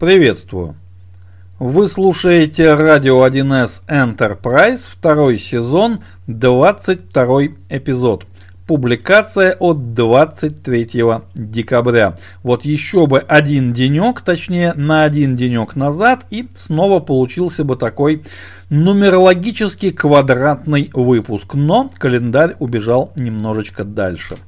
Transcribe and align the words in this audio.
Приветствую! 0.00 0.76
Вы 1.58 1.86
слушаете 1.86 2.72
радио 2.72 3.22
1С 3.26 3.82
Enterprise, 3.86 4.80
второй 4.90 5.36
сезон, 5.36 6.00
22 6.26 7.42
эпизод. 7.68 8.24
Публикация 8.66 9.54
от 9.60 9.92
23 9.92 10.88
декабря. 11.34 12.14
Вот 12.42 12.64
еще 12.64 13.06
бы 13.06 13.18
один 13.18 13.74
денек, 13.74 14.22
точнее 14.22 14.72
на 14.72 15.04
один 15.04 15.34
денек 15.34 15.76
назад, 15.76 16.24
и 16.30 16.48
снова 16.56 17.00
получился 17.00 17.64
бы 17.64 17.76
такой 17.76 18.22
нумерологически 18.70 19.90
квадратный 19.90 20.88
выпуск. 20.94 21.52
Но 21.52 21.90
календарь 21.98 22.56
убежал 22.58 23.12
немножечко 23.16 23.84
дальше. 23.84 24.38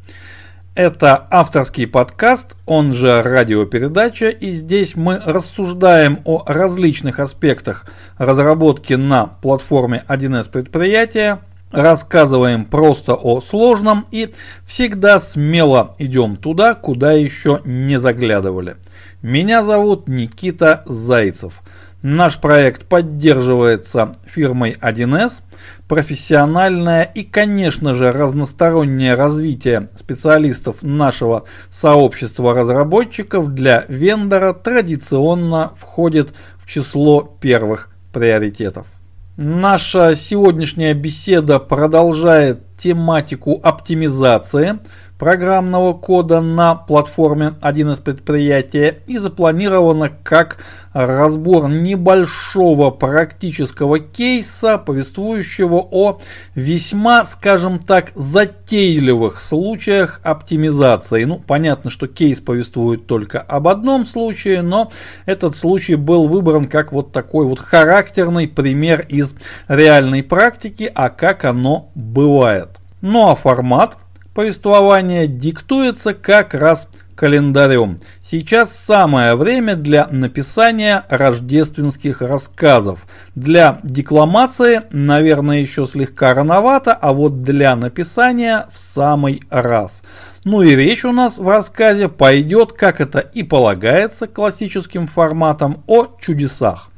Это 0.74 1.26
авторский 1.30 1.86
подкаст, 1.86 2.56
он 2.64 2.94
же 2.94 3.22
радиопередача, 3.22 4.30
и 4.30 4.52
здесь 4.52 4.96
мы 4.96 5.20
рассуждаем 5.22 6.20
о 6.24 6.44
различных 6.46 7.18
аспектах 7.18 7.84
разработки 8.16 8.94
на 8.94 9.26
платформе 9.26 10.02
1С 10.08 10.48
предприятия, 10.50 11.40
рассказываем 11.72 12.64
просто 12.64 13.12
о 13.12 13.42
сложном 13.42 14.06
и 14.10 14.32
всегда 14.64 15.20
смело 15.20 15.94
идем 15.98 16.36
туда, 16.36 16.74
куда 16.74 17.12
еще 17.12 17.60
не 17.66 18.00
заглядывали. 18.00 18.76
Меня 19.20 19.62
зовут 19.62 20.08
Никита 20.08 20.84
Зайцев. 20.86 21.60
Наш 22.02 22.40
проект 22.40 22.86
поддерживается 22.86 24.12
фирмой 24.26 24.72
1С. 24.72 25.42
Профессиональное 25.86 27.04
и, 27.04 27.22
конечно 27.22 27.94
же, 27.94 28.10
разностороннее 28.10 29.14
развитие 29.14 29.88
специалистов 29.96 30.82
нашего 30.82 31.44
сообщества 31.70 32.54
разработчиков 32.54 33.54
для 33.54 33.84
вендора 33.88 34.52
традиционно 34.52 35.72
входит 35.78 36.34
в 36.58 36.68
число 36.68 37.22
первых 37.40 37.88
приоритетов. 38.12 38.86
Наша 39.36 40.16
сегодняшняя 40.16 40.94
беседа 40.94 41.60
продолжает 41.60 42.62
тематику 42.76 43.60
оптимизации– 43.62 44.80
программного 45.22 45.92
кода 45.92 46.40
на 46.40 46.74
платформе 46.74 47.54
один 47.60 47.92
из 47.92 47.98
предприятий 48.00 48.94
и 49.06 49.18
запланировано 49.18 50.10
как 50.24 50.58
разбор 50.92 51.68
небольшого 51.68 52.90
практического 52.90 54.00
кейса, 54.00 54.78
повествующего 54.78 55.76
о 55.76 56.18
весьма, 56.56 57.24
скажем 57.24 57.78
так, 57.78 58.10
затейливых 58.16 59.40
случаях 59.40 60.20
оптимизации. 60.24 61.22
Ну, 61.22 61.38
понятно, 61.38 61.88
что 61.88 62.08
кейс 62.08 62.40
повествует 62.40 63.06
только 63.06 63.40
об 63.40 63.68
одном 63.68 64.06
случае, 64.06 64.62
но 64.62 64.90
этот 65.24 65.54
случай 65.54 65.94
был 65.94 66.26
выбран 66.26 66.64
как 66.64 66.90
вот 66.90 67.12
такой 67.12 67.46
вот 67.46 67.60
характерный 67.60 68.48
пример 68.48 69.06
из 69.08 69.36
реальной 69.68 70.24
практики, 70.24 70.90
а 70.92 71.10
как 71.10 71.44
оно 71.44 71.90
бывает. 71.94 72.70
Ну 73.02 73.28
а 73.28 73.36
формат 73.36 73.98
повествование 74.34 75.26
диктуется 75.26 76.14
как 76.14 76.54
раз 76.54 76.88
календарем. 77.14 78.00
Сейчас 78.24 78.76
самое 78.76 79.36
время 79.36 79.76
для 79.76 80.08
написания 80.08 81.04
рождественских 81.08 82.22
рассказов. 82.22 83.06
Для 83.34 83.78
декламации, 83.82 84.82
наверное, 84.90 85.60
еще 85.60 85.86
слегка 85.86 86.34
рановато, 86.34 86.92
а 86.92 87.12
вот 87.12 87.42
для 87.42 87.76
написания 87.76 88.66
в 88.72 88.78
самый 88.78 89.42
раз. 89.50 90.02
Ну 90.44 90.62
и 90.62 90.74
речь 90.74 91.04
у 91.04 91.12
нас 91.12 91.38
в 91.38 91.46
рассказе 91.46 92.08
пойдет, 92.08 92.72
как 92.72 93.00
это 93.00 93.20
и 93.20 93.42
полагается 93.42 94.26
классическим 94.26 95.06
форматом, 95.06 95.84
о 95.86 96.06
чудесах. 96.20 96.88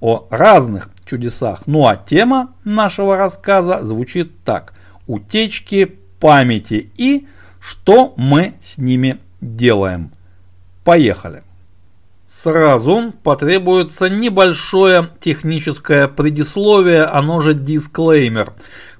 О 0.00 0.28
разных 0.30 0.88
чудесах. 1.04 1.62
Ну 1.66 1.86
а 1.86 1.96
тема 1.96 2.54
нашего 2.64 3.16
рассказа 3.16 3.84
звучит 3.84 4.44
так. 4.44 4.74
Утечки 5.06 5.97
памяти 6.20 6.90
и 6.96 7.26
что 7.60 8.14
мы 8.16 8.54
с 8.60 8.78
ними 8.78 9.18
делаем. 9.40 10.12
Поехали. 10.84 11.42
Сразу 12.28 13.14
потребуется 13.22 14.10
небольшое 14.10 15.08
техническое 15.18 16.08
предисловие, 16.08 17.04
оно 17.04 17.40
же 17.40 17.54
дисклеймер. 17.54 18.52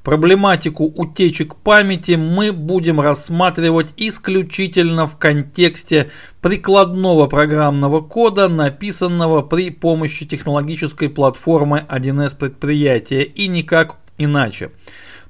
Проблематику 0.03 0.85
утечек 0.87 1.55
памяти 1.57 2.13
мы 2.13 2.53
будем 2.53 2.99
рассматривать 2.99 3.93
исключительно 3.99 5.07
в 5.07 5.19
контексте 5.19 6.11
прикладного 6.41 7.27
программного 7.27 8.01
кода, 8.01 8.49
написанного 8.49 9.43
при 9.43 9.69
помощи 9.69 10.25
технологической 10.25 11.11
платформы 11.11 11.85
1С 11.87 12.35
предприятия 12.35 13.25
и 13.25 13.47
никак 13.49 13.97
иначе. 14.17 14.71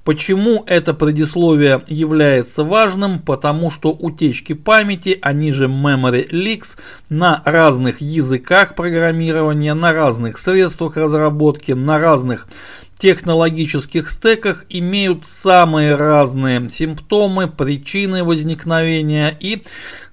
Почему 0.09 0.65
это 0.67 0.95
предисловие 0.95 1.85
является 1.87 2.65
важным? 2.65 3.19
Потому 3.19 3.71
что 3.71 3.91
утечки 3.91 4.55
памяти, 4.55 5.19
они 5.21 5.53
же 5.53 5.67
memory 5.67 6.31
leaks, 6.31 6.79
на 7.11 7.43
разных 7.45 8.01
языках 8.01 8.75
программирования, 8.75 9.75
на 9.75 9.93
разных 9.93 10.39
средствах 10.39 10.97
разработки, 10.97 11.73
на 11.73 11.99
разных 11.99 12.49
технологических 12.97 14.09
стеках 14.09 14.65
имеют 14.71 15.27
самые 15.27 15.95
разные 15.95 16.71
симптомы, 16.71 17.47
причины 17.47 18.25
возникновения 18.25 19.37
и 19.39 19.63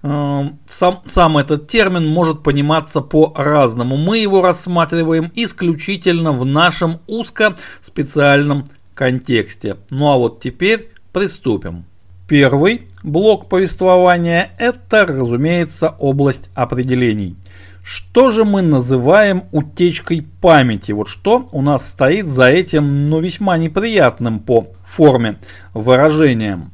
э, 0.04 0.42
сам, 0.68 1.04
сам 1.08 1.38
этот 1.38 1.70
термин 1.70 2.06
может 2.06 2.44
пониматься 2.44 3.00
по-разному. 3.00 3.96
Мы 3.96 4.18
его 4.18 4.42
рассматриваем 4.42 5.32
исключительно 5.36 6.34
в 6.34 6.46
нашем 6.46 7.00
узко 7.08 7.56
специальном 7.82 8.66
контексте. 8.96 9.78
Ну 9.92 10.12
а 10.12 10.18
вот 10.18 10.40
теперь 10.40 10.90
приступим. 11.14 11.86
Первый 12.28 12.88
блок 13.04 13.50
повествования– 13.50 14.50
это, 14.58 15.06
разумеется, 15.06 15.90
область 16.00 16.50
определений. 16.56 17.36
Что 17.84 18.32
же 18.32 18.46
мы 18.46 18.64
называем 18.64 19.44
утечкой 19.52 20.26
памяти? 20.42 20.92
Вот 20.92 21.08
что 21.08 21.48
у 21.52 21.62
нас 21.62 21.88
стоит 21.88 22.28
за 22.28 22.50
этим, 22.50 23.06
ну, 23.06 23.20
весьма 23.20 23.60
неприятным 23.60 24.40
по 24.40 24.70
форме 24.88 25.38
выражением. 25.76 26.72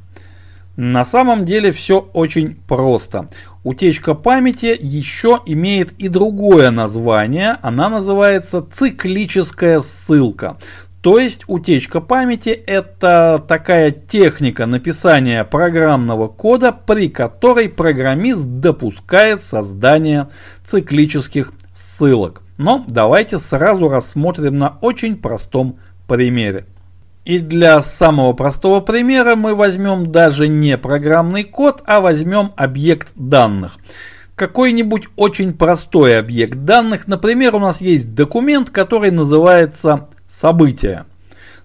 На 0.76 1.04
самом 1.04 1.44
деле 1.44 1.70
все 1.70 1.98
очень 2.14 2.56
просто. 2.66 3.28
Утечка 3.62 4.14
памяти 4.14 4.74
еще 4.80 5.40
имеет 5.44 5.92
и 5.98 6.08
другое 6.08 6.70
название. 6.70 7.58
Она 7.60 7.90
называется 7.90 8.66
циклическая 8.72 9.80
ссылка. 9.80 10.56
То 11.02 11.18
есть 11.18 11.42
утечка 11.48 12.00
памяти 12.00 12.50
это 12.50 13.44
такая 13.48 13.90
техника 13.90 14.66
написания 14.66 15.42
программного 15.42 16.28
кода, 16.28 16.70
при 16.70 17.08
которой 17.08 17.68
программист 17.68 18.44
допускает 18.44 19.42
создание 19.42 20.28
циклических 20.64 21.54
ссылок. 21.74 22.42
Но 22.56 22.84
давайте 22.86 23.38
сразу 23.38 23.88
рассмотрим 23.88 24.58
на 24.58 24.78
очень 24.80 25.16
простом 25.16 25.80
примере. 26.06 26.66
И 27.24 27.40
для 27.40 27.82
самого 27.82 28.32
простого 28.32 28.78
примера 28.78 29.34
мы 29.34 29.56
возьмем 29.56 30.06
даже 30.06 30.46
не 30.46 30.78
программный 30.78 31.42
код, 31.42 31.82
а 31.84 32.00
возьмем 32.00 32.52
объект 32.54 33.08
данных. 33.16 33.78
Какой-нибудь 34.36 35.08
очень 35.16 35.52
простой 35.52 36.18
объект 36.18 36.64
данных, 36.64 37.08
например, 37.08 37.56
у 37.56 37.58
нас 37.58 37.80
есть 37.80 38.14
документ, 38.14 38.70
который 38.70 39.10
называется 39.10 40.08
события. 40.32 41.06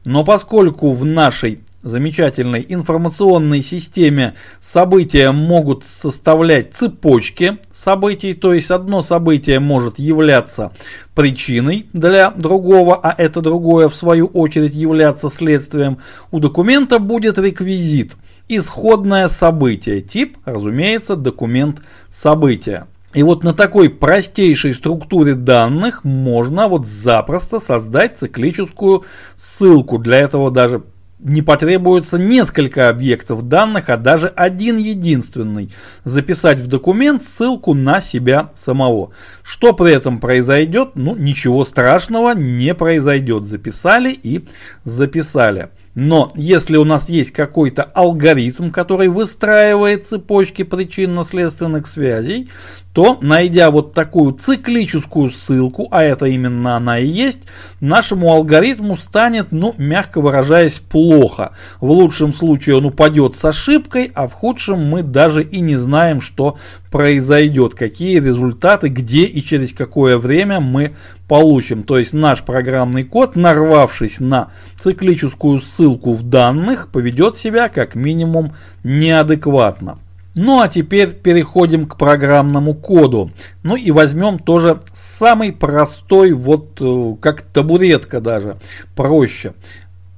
Но 0.05 0.23
поскольку 0.23 0.93
в 0.93 1.05
нашей 1.05 1.61
замечательной 1.81 2.65
информационной 2.67 3.61
системе 3.61 4.35
события 4.59 5.31
могут 5.31 5.85
составлять 5.85 6.73
цепочки 6.73 7.59
событий, 7.73 8.33
то 8.33 8.53
есть 8.53 8.71
одно 8.71 9.01
событие 9.01 9.59
может 9.59 9.99
являться 9.99 10.73
причиной 11.15 11.87
для 11.93 12.31
другого, 12.31 12.99
а 13.01 13.13
это 13.17 13.41
другое 13.41 13.89
в 13.89 13.95
свою 13.95 14.27
очередь 14.27 14.73
являться 14.73 15.29
следствием, 15.29 15.99
у 16.31 16.39
документа 16.39 16.99
будет 16.99 17.37
реквизит 17.37 18.13
исходное 18.49 19.27
событие, 19.27 20.01
тип, 20.01 20.37
разумеется, 20.45 21.15
документ 21.15 21.81
события. 22.09 22.87
И 23.13 23.23
вот 23.23 23.43
на 23.43 23.53
такой 23.53 23.89
простейшей 23.89 24.73
структуре 24.73 25.33
данных 25.33 26.03
можно 26.03 26.67
вот 26.67 26.87
запросто 26.87 27.59
создать 27.59 28.17
циклическую 28.17 29.05
ссылку. 29.35 29.97
Для 29.97 30.17
этого 30.17 30.51
даже 30.51 30.83
не 31.19 31.41
потребуется 31.41 32.19
несколько 32.19 32.89
объектов 32.89 33.47
данных, 33.47 33.89
а 33.89 33.97
даже 33.97 34.27
один 34.27 34.77
единственный. 34.77 35.71
Записать 36.03 36.59
в 36.59 36.67
документ 36.67 37.23
ссылку 37.25 37.73
на 37.73 38.01
себя 38.01 38.49
самого. 38.55 39.11
Что 39.41 39.73
при 39.73 39.93
этом 39.93 40.19
произойдет? 40.19 40.91
Ну, 40.95 41.15
ничего 41.15 41.63
страшного 41.65 42.33
не 42.33 42.75
произойдет. 42.75 43.47
Записали 43.47 44.11
и 44.11 44.45
записали. 44.83 45.69
Но 45.99 46.31
если 46.35 46.77
у 46.77 46.83
нас 46.83 47.09
есть 47.09 47.31
какой-то 47.31 47.81
алгоритм, 47.81 48.69
который 48.69 49.07
выстраивает 49.07 50.05
цепочки 50.05 50.61
причинно-следственных 50.61 51.87
связей, 51.87 52.49
то, 52.97 53.19
найдя 53.21 53.69
вот 53.69 53.93
такую 53.93 54.33
циклическую 54.33 55.29
ссылку, 55.29 55.87
а 55.91 56.01
это 56.01 56.25
именно 56.25 56.77
она 56.77 56.97
и 56.97 57.05
есть, 57.05 57.41
нашему 57.79 58.33
алгоритму 58.33 58.97
станет, 58.97 59.51
ну, 59.51 59.75
мягко 59.77 60.19
выражаясь, 60.19 60.79
плохо. 60.79 61.51
В 61.79 61.91
лучшем 61.91 62.33
случае 62.33 62.77
он 62.77 62.85
упадет 62.85 63.37
с 63.37 63.45
ошибкой, 63.45 64.11
а 64.15 64.27
в 64.27 64.33
худшем 64.33 64.83
мы 64.83 65.03
даже 65.03 65.43
и 65.43 65.59
не 65.59 65.75
знаем, 65.75 66.21
что 66.21 66.57
произойдет, 66.89 67.75
какие 67.75 68.19
результаты, 68.19 68.87
где 68.87 69.25
и 69.25 69.43
через 69.43 69.73
какое 69.73 70.17
время 70.17 70.59
мы 70.59 70.95
получим. 71.27 71.83
То 71.83 71.99
есть 71.99 72.13
наш 72.13 72.41
программный 72.41 73.03
код, 73.03 73.35
нарвавшись 73.35 74.19
на 74.19 74.47
циклическую 74.81 75.61
ссылку 75.61 76.13
в 76.13 76.23
данных, 76.23 76.87
поведет 76.91 77.37
себя 77.37 77.69
как 77.69 77.93
минимум 77.93 78.55
неадекватно. 78.83 79.99
Ну 80.37 80.61
а 80.61 80.67
теперь 80.67 81.13
переходим 81.13 81.87
к 81.87 81.97
программному 81.97 82.75
коду. 82.75 83.31
Ну 83.63 83.75
и 83.75 83.89
возьмем 83.89 84.37
тоже 84.37 84.79
самый 84.93 85.51
простой, 85.51 86.31
вот 86.31 86.77
э, 86.79 87.15
как 87.19 87.41
табуретка 87.41 88.21
даже, 88.21 88.57
проще. 88.95 89.53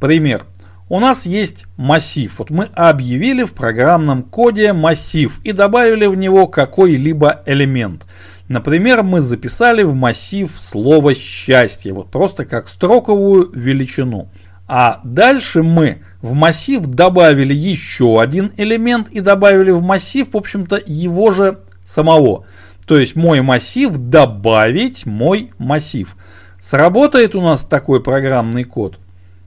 Пример. 0.02 0.44
У 0.90 1.00
нас 1.00 1.26
есть 1.26 1.66
массив. 1.78 2.34
Вот 2.38 2.50
мы 2.50 2.66
объявили 2.74 3.44
в 3.44 3.54
программном 3.54 4.24
коде 4.24 4.74
массив 4.74 5.40
и 5.46 5.54
добавили 5.54 6.06
в 6.06 6.16
него 6.16 6.48
какой-либо 6.48 7.42
элемент. 7.46 8.06
Например, 8.50 9.04
мы 9.04 9.22
записали 9.22 9.84
в 9.84 9.94
массив 9.94 10.52
слово 10.60 11.16
счастье, 11.16 11.94
вот 11.94 12.10
просто 12.10 12.46
как 12.46 12.68
строковую 12.68 13.52
величину. 13.54 14.28
А 14.72 15.02
дальше 15.04 15.64
мы 15.64 16.04
в 16.22 16.34
массив 16.34 16.86
добавили 16.86 17.56
еще 17.56 18.22
один 18.22 18.52
элемент 18.56 19.10
и 19.10 19.20
добавили 19.20 19.72
в 19.72 19.82
массив, 19.82 20.32
в 20.32 20.38
общем-то, 20.38 20.80
его 20.86 21.32
же 21.32 21.62
самого. 21.84 22.46
То 22.86 23.00
есть 23.00 23.16
мой 23.16 23.42
массив 23.42 23.92
добавить 23.98 25.08
мой 25.08 25.52
массив. 25.58 26.16
Сработает 26.62 27.34
у 27.34 27.42
нас 27.42 27.66
такой 27.66 28.04
программный 28.04 28.64
код? 28.64 29.00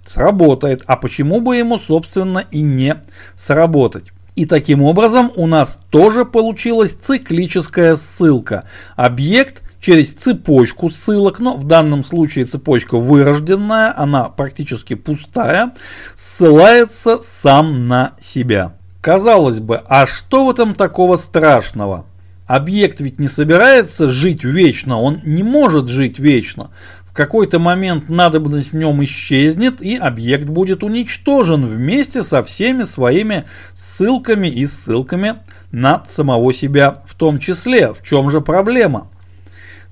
Сработает. 0.04 0.82
А 0.88 0.96
почему 0.96 1.40
бы 1.40 1.54
ему, 1.54 1.78
собственно, 1.78 2.44
и 2.50 2.60
не 2.60 2.96
сработать? 3.36 4.06
И 4.34 4.44
таким 4.44 4.82
образом 4.82 5.30
у 5.36 5.46
нас 5.46 5.78
тоже 5.90 6.24
получилась 6.24 6.94
циклическая 6.94 7.94
ссылка. 7.94 8.64
Объект 8.96 9.62
через 9.82 10.14
цепочку 10.14 10.88
ссылок, 10.88 11.40
но 11.40 11.56
в 11.56 11.64
данном 11.64 12.04
случае 12.04 12.46
цепочка 12.46 12.96
вырожденная, 12.96 13.92
она 13.94 14.30
практически 14.30 14.94
пустая, 14.94 15.74
ссылается 16.14 17.18
сам 17.20 17.88
на 17.88 18.12
себя. 18.20 18.76
Казалось 19.02 19.58
бы, 19.58 19.82
а 19.88 20.06
что 20.06 20.46
в 20.46 20.50
этом 20.50 20.74
такого 20.74 21.16
страшного? 21.16 22.06
Объект 22.46 23.00
ведь 23.00 23.18
не 23.18 23.28
собирается 23.28 24.08
жить 24.08 24.44
вечно, 24.44 25.00
он 25.00 25.20
не 25.24 25.42
может 25.42 25.88
жить 25.88 26.18
вечно. 26.18 26.70
В 27.06 27.14
какой-то 27.14 27.58
момент 27.58 28.08
надобность 28.08 28.72
в 28.72 28.76
нем 28.76 29.02
исчезнет 29.04 29.82
и 29.82 29.96
объект 29.96 30.46
будет 30.46 30.82
уничтожен 30.82 31.66
вместе 31.66 32.22
со 32.22 32.42
всеми 32.42 32.84
своими 32.84 33.44
ссылками 33.74 34.48
и 34.48 34.66
ссылками 34.66 35.34
на 35.72 36.04
самого 36.08 36.54
себя 36.54 36.94
в 37.06 37.14
том 37.14 37.38
числе. 37.38 37.92
В 37.92 38.02
чем 38.02 38.30
же 38.30 38.40
проблема? 38.40 39.08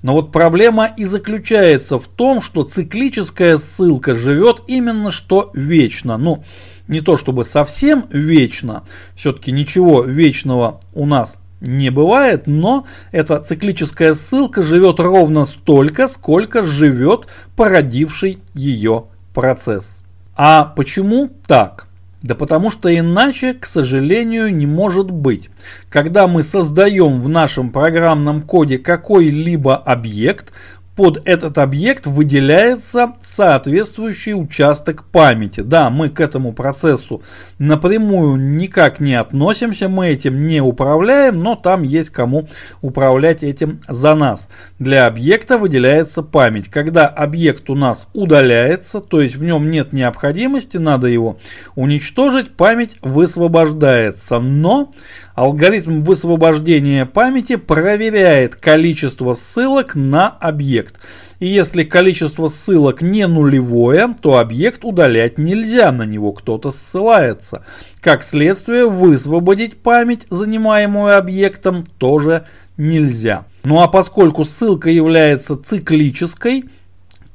Но 0.01 0.13
вот 0.13 0.31
проблема 0.31 0.89
и 0.97 1.05
заключается 1.05 1.99
в 1.99 2.07
том, 2.07 2.41
что 2.41 2.63
циклическая 2.63 3.57
ссылка 3.57 4.15
живет 4.15 4.63
именно 4.67 5.11
что 5.11 5.51
вечно. 5.53 6.17
Ну, 6.17 6.43
не 6.87 7.01
то 7.01 7.17
чтобы 7.17 7.45
совсем 7.45 8.05
вечно, 8.09 8.83
все-таки 9.15 9.51
ничего 9.51 10.03
вечного 10.03 10.81
у 10.93 11.05
нас 11.05 11.37
не 11.61 11.91
бывает, 11.91 12.47
но 12.47 12.87
эта 13.11 13.39
циклическая 13.39 14.15
ссылка 14.15 14.63
живет 14.63 14.99
ровно 14.99 15.45
столько, 15.45 16.07
сколько 16.07 16.63
живет 16.63 17.27
породивший 17.55 18.39
ее 18.55 19.05
процесс. 19.33 20.03
А 20.35 20.65
почему 20.65 21.29
так? 21.45 21.87
Да 22.21 22.35
потому 22.35 22.69
что 22.69 22.95
иначе, 22.95 23.53
к 23.53 23.65
сожалению, 23.65 24.55
не 24.55 24.67
может 24.67 25.09
быть. 25.09 25.49
Когда 25.89 26.27
мы 26.27 26.43
создаем 26.43 27.19
в 27.21 27.27
нашем 27.27 27.71
программном 27.71 28.43
коде 28.43 28.77
какой-либо 28.77 29.75
объект, 29.75 30.53
под 30.95 31.21
этот 31.25 31.57
объект 31.57 32.05
выделяется 32.05 33.13
соответствующий 33.23 34.33
участок 34.33 35.05
памяти. 35.05 35.61
Да, 35.61 35.89
мы 35.89 36.09
к 36.09 36.19
этому 36.19 36.53
процессу 36.53 37.21
напрямую 37.59 38.37
никак 38.37 38.99
не 38.99 39.15
относимся, 39.15 39.87
мы 39.87 40.09
этим 40.09 40.43
не 40.43 40.61
управляем, 40.61 41.39
но 41.39 41.55
там 41.55 41.83
есть 41.83 42.09
кому 42.09 42.47
управлять 42.81 43.41
этим 43.41 43.81
за 43.87 44.15
нас. 44.15 44.49
Для 44.79 45.07
объекта 45.07 45.57
выделяется 45.57 46.23
память. 46.23 46.69
Когда 46.69 47.07
объект 47.07 47.69
у 47.69 47.75
нас 47.75 48.07
удаляется, 48.13 48.99
то 48.99 49.21
есть 49.21 49.35
в 49.35 49.43
нем 49.43 49.71
нет 49.71 49.93
необходимости, 49.93 50.77
надо 50.77 51.07
его 51.07 51.37
уничтожить, 51.75 52.55
память 52.55 52.97
высвобождается. 53.01 54.39
Но 54.39 54.91
Алгоритм 55.41 56.01
высвобождения 56.01 57.07
памяти 57.07 57.55
проверяет 57.55 58.55
количество 58.55 59.33
ссылок 59.33 59.95
на 59.95 60.27
объект. 60.27 60.99
И 61.39 61.47
если 61.47 61.81
количество 61.81 62.47
ссылок 62.47 63.01
не 63.01 63.25
нулевое, 63.25 64.15
то 64.21 64.37
объект 64.37 64.85
удалять 64.85 65.39
нельзя, 65.39 65.91
на 65.91 66.03
него 66.03 66.31
кто-то 66.31 66.69
ссылается. 66.69 67.65
Как 68.01 68.21
следствие, 68.21 68.87
высвободить 68.87 69.81
память, 69.81 70.27
занимаемую 70.29 71.17
объектом, 71.17 71.87
тоже 71.97 72.45
нельзя. 72.77 73.45
Ну 73.63 73.81
а 73.81 73.87
поскольку 73.87 74.45
ссылка 74.45 74.91
является 74.91 75.57
циклической, 75.57 76.65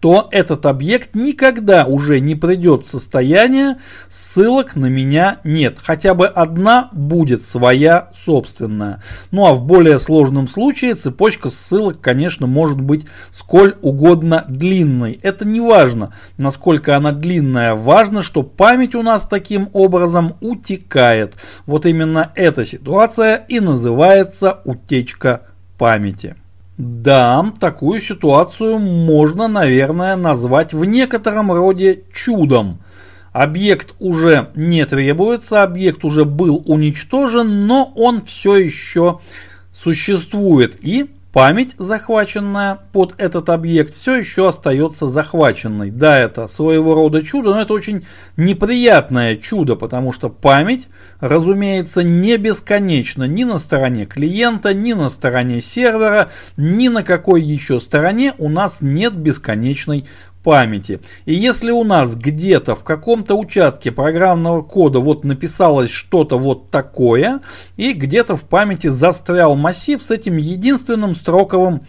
то 0.01 0.29
этот 0.31 0.67
объект 0.67 1.15
никогда 1.15 1.87
уже 1.87 2.21
не 2.21 2.35
придет 2.35 2.87
в 2.87 2.91
состояние 2.91 3.77
ссылок 4.09 4.77
на 4.77 4.87
меня 4.87 5.39
нет. 5.45 5.79
Хотя 5.83 6.15
бы 6.15 6.27
одна 6.27 6.91
будет 6.93 7.45
своя 7.45 8.11
собственная. 8.15 9.03
Ну 9.31 9.47
а 9.47 9.55
в 9.55 9.63
более 9.63 9.99
сложном 9.99 10.49
случае 10.49 10.95
цепочка 10.95 11.51
ссылок, 11.51 12.01
конечно, 12.01 12.47
может 12.47 12.81
быть 12.81 13.07
сколь 13.31 13.77
угодно 13.83 14.45
длинной. 14.49 15.19
Это 15.23 15.45
не 15.45 15.61
важно, 15.61 16.15
насколько 16.37 16.97
она 16.97 17.13
длинная. 17.13 17.75
Важно, 17.75 18.23
что 18.23 18.43
память 18.43 18.95
у 18.95 19.03
нас 19.03 19.27
таким 19.27 19.71
образом 19.73 20.37
утекает. 20.41 21.35
Вот 21.65 21.87
именно 21.87 22.33
эта 22.35 22.65
ситуация 22.65 23.37
и 23.37 23.61
называется 23.61 24.61
утечка 24.65 25.43
памяти. 25.79 26.37
Да, 26.79 27.53
такую 27.59 28.01
ситуацию 28.01 28.79
можно, 28.79 29.49
наверное, 29.49 30.15
назвать 30.17 30.75
в 30.75 30.85
некотором 30.85 31.51
роде 31.51 32.03
чудом. 32.13 32.81
Объект 33.33 33.95
уже 33.99 34.51
не 34.55 34.85
требуется, 34.85 35.63
объект 35.63 36.05
уже 36.05 36.25
был 36.25 36.63
уничтожен, 36.67 37.67
но 37.67 37.93
он 37.97 38.23
все 38.25 38.57
еще 38.57 39.21
существует 39.73 40.77
и 40.83 41.11
Память, 41.37 41.75
захваченная 41.77 42.79
под 42.93 43.13
этот 43.19 43.51
объект, 43.51 43.95
все 43.95 44.15
еще 44.15 44.49
остается 44.49 45.07
захваченной. 45.07 45.91
Да, 45.91 46.19
это 46.19 46.49
своего 46.49 46.95
рода 46.95 47.23
чудо, 47.23 47.51
но 47.51 47.61
это 47.61 47.75
очень 47.75 48.07
неприятное 48.39 49.37
чудо, 49.37 49.77
потому 49.77 50.15
что 50.15 50.31
память, 50.31 50.89
разумеется, 51.21 52.03
не 52.03 52.39
бесконечна 52.39 53.25
ни 53.25 53.45
на 53.45 53.59
стороне 53.59 54.07
клиента, 54.07 54.73
ни 54.73 54.95
на 54.95 55.11
стороне 55.11 55.61
сервера, 55.61 56.31
ни 56.57 56.89
на 56.89 57.03
какой 57.03 57.43
еще 57.43 57.83
стороне 57.83 58.33
у 58.39 58.49
нас 58.49 58.79
нет 58.81 59.15
бесконечной 59.15 60.07
памяти. 60.47 61.01
И 61.25 61.35
если 61.35 61.73
у 61.73 61.83
нас 61.83 62.15
где-то 62.15 62.77
в 62.77 62.85
каком-то 62.85 63.35
участке 63.35 63.91
программного 63.91 64.63
кода 64.63 65.01
вот 65.01 65.25
написалось 65.25 65.91
что-то 65.91 66.39
вот 66.39 66.71
такое, 66.71 67.41
и 67.77 67.93
где-то 67.93 68.37
в 68.37 68.43
памяти 68.43 68.87
застрял 68.87 69.57
массив 69.57 70.01
с 70.01 70.13
этим 70.13 70.37
единственным 70.37 71.17
строковым 71.17 71.81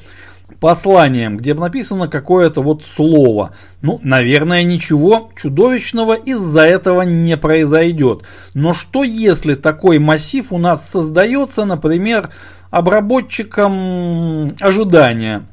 посланием, 0.60 1.38
где 1.38 1.54
написано 1.54 2.08
какое-то 2.08 2.64
вот 2.64 2.84
слово. 2.84 3.54
Ну, 3.84 4.00
наверное, 4.02 4.64
ничего 4.64 5.30
чудовищного 5.40 6.16
из-за 6.16 6.62
этого 6.62 7.04
не 7.04 7.38
произойдет. 7.38 8.24
Но 8.56 8.74
что 8.74 9.04
если 9.04 9.54
такой 9.54 10.00
массив 10.00 10.48
у 10.50 10.58
нас 10.58 10.90
создается, 10.90 11.64
например, 11.64 12.32
обработчиком 12.72 14.56
ожидания? 14.60 15.48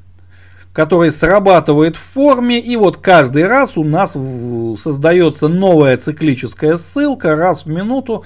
Который 0.75 1.13
срабатывает 1.13 1.97
в 1.97 2.01
форме, 2.01 2.59
и 2.59 2.77
вот 2.77 2.99
каждый 2.99 3.47
раз 3.47 3.79
у 3.79 3.85
нас 3.85 4.13
создается 4.13 5.49
новая 5.49 5.97
циклическая 5.97 6.77
ссылка 6.77 7.37
раз 7.37 7.65
в 7.65 7.69
минуту, 7.69 8.25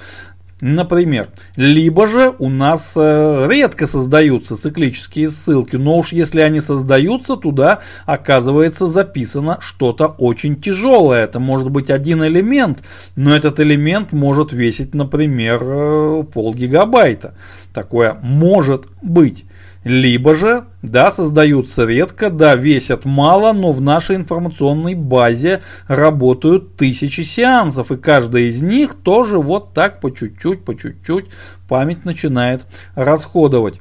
Например, 0.60 1.28
либо 1.54 2.08
же 2.08 2.34
у 2.40 2.48
нас 2.48 2.94
э, 2.96 3.46
редко 3.48 3.86
создаются 3.86 4.56
циклические 4.56 5.30
ссылки, 5.30 5.76
но 5.76 5.98
уж 5.98 6.10
если 6.10 6.40
они 6.40 6.60
создаются, 6.60 7.36
туда 7.36 7.78
оказывается 8.06 8.88
записано 8.88 9.58
что-то 9.60 10.08
очень 10.08 10.60
тяжелое. 10.60 11.22
Это 11.22 11.38
может 11.38 11.70
быть 11.70 11.90
один 11.90 12.24
элемент, 12.24 12.80
но 13.14 13.36
этот 13.36 13.60
элемент 13.60 14.10
может 14.10 14.52
весить, 14.52 14.94
например, 14.94 15.60
э, 15.62 16.24
пол 16.24 16.52
гигабайта. 16.52 17.36
Такое 17.72 18.18
может 18.20 18.86
быть. 19.00 19.44
Либо 19.88 20.34
же, 20.34 20.64
да, 20.82 21.10
создаются 21.10 21.86
редко, 21.86 22.28
да, 22.28 22.56
весят 22.56 23.06
мало, 23.06 23.54
но 23.54 23.72
в 23.72 23.80
нашей 23.80 24.16
информационной 24.16 24.94
базе 24.94 25.62
работают 25.86 26.76
тысячи 26.76 27.22
сеансов, 27.22 27.90
и 27.90 27.96
каждый 27.96 28.48
из 28.48 28.60
них 28.60 28.96
тоже 29.02 29.38
вот 29.38 29.72
так 29.72 30.00
по 30.00 30.10
чуть-чуть, 30.10 30.62
по 30.62 30.76
чуть-чуть 30.76 31.30
память 31.68 32.04
начинает 32.04 32.66
расходовать. 32.96 33.80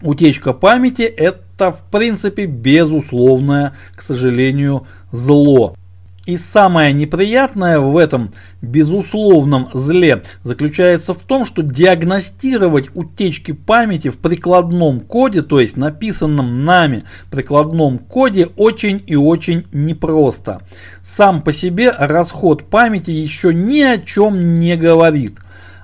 Утечка 0.00 0.52
памяти 0.52 1.02
это 1.02 1.70
в 1.70 1.84
принципе 1.88 2.46
безусловное, 2.46 3.76
к 3.94 4.02
сожалению, 4.02 4.88
зло. 5.12 5.76
И 6.24 6.38
самое 6.38 6.92
неприятное 6.92 7.80
в 7.80 7.96
этом 7.96 8.32
безусловном 8.60 9.68
зле 9.74 10.22
заключается 10.44 11.14
в 11.14 11.22
том, 11.22 11.44
что 11.44 11.62
диагностировать 11.62 12.90
утечки 12.94 13.50
памяти 13.50 14.08
в 14.08 14.18
прикладном 14.18 15.00
коде, 15.00 15.42
то 15.42 15.58
есть 15.58 15.76
написанном 15.76 16.64
нами 16.64 17.02
прикладном 17.30 17.98
коде, 17.98 18.46
очень 18.56 19.02
и 19.04 19.16
очень 19.16 19.66
непросто. 19.72 20.62
Сам 21.02 21.42
по 21.42 21.52
себе 21.52 21.90
расход 21.90 22.70
памяти 22.70 23.10
еще 23.10 23.52
ни 23.52 23.80
о 23.80 23.98
чем 23.98 24.60
не 24.60 24.76
говорит. 24.76 25.38